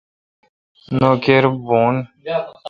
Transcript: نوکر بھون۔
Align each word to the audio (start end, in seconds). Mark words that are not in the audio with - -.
نوکر 0.99 1.43
بھون۔ 1.65 1.95